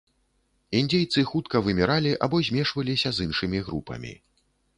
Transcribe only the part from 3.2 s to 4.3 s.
іншымі групамі.